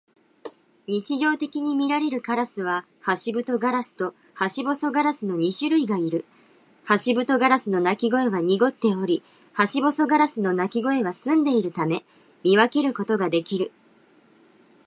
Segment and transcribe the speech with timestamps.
[0.87, 6.25] 日常的にみられるカラスはハシブトガラスとハシボソガラスの二種類がいる。
[6.85, 9.21] ハシブトガラスの鳴き声は濁っており、
[9.53, 12.03] ハシボソガラスの鳴き声は澄んでいるため、
[12.43, 13.71] 見分けることができる。